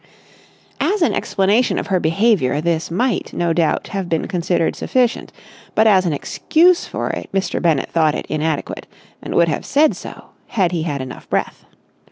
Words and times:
As 0.79 1.03
an 1.03 1.13
explanation 1.13 1.77
of 1.77 1.85
her 1.93 1.99
behaviour 1.99 2.59
this 2.59 2.89
might, 2.89 3.33
no 3.33 3.53
doubt, 3.53 3.89
have 3.89 4.09
been 4.09 4.27
considered 4.27 4.75
sufficient, 4.75 5.31
but 5.75 5.85
as 5.85 6.07
an 6.07 6.11
excuse 6.13 6.87
for 6.87 7.11
it 7.11 7.29
Mr. 7.31 7.61
Bennett 7.61 7.91
thought 7.91 8.15
it 8.15 8.25
inadequate 8.25 8.87
and 9.21 9.35
would 9.35 9.47
have 9.47 9.63
said 9.63 9.95
so, 9.95 10.31
had 10.47 10.71
he 10.71 10.81
had 10.81 11.01
enough 11.01 11.29
breath. 11.29 11.65